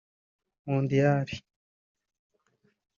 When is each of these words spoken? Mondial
Mondial 0.67 1.29